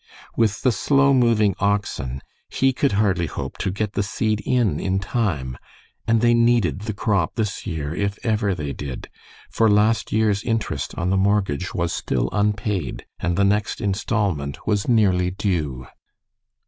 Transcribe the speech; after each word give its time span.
With 0.35 0.63
the 0.63 0.71
slow 0.71 1.13
moving 1.13 1.53
oxen, 1.59 2.21
he 2.49 2.73
could 2.73 2.93
hardly 2.93 3.27
hope 3.27 3.59
to 3.59 3.69
get 3.69 3.93
the 3.93 4.01
seed 4.01 4.41
in 4.43 4.79
in 4.79 4.97
time, 4.97 5.59
and 6.07 6.21
they 6.21 6.33
needed 6.33 6.79
the 6.79 6.93
crop 6.95 7.35
this 7.35 7.67
year 7.67 7.93
if 7.93 8.17
ever 8.25 8.55
they 8.55 8.73
did, 8.73 9.11
for 9.51 9.69
last 9.69 10.11
year's 10.11 10.41
interest 10.43 10.95
on 10.97 11.11
the 11.11 11.17
mortgage 11.17 11.75
was 11.75 11.93
still 11.93 12.29
unpaid 12.31 13.05
and 13.19 13.37
the 13.37 13.43
next 13.45 13.79
installment 13.79 14.65
was 14.65 14.87
nearly 14.87 15.29
due. 15.29 15.85